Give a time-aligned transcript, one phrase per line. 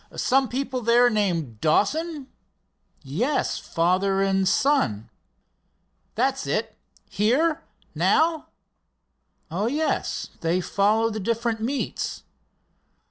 [0.15, 2.25] "Some people there named Dawson?"
[3.03, 5.11] "Yes, father and son."
[6.15, 6.75] "That's it.
[7.07, 8.47] Here, now?"
[9.51, 12.23] "Oh, yes, they follow the different meets."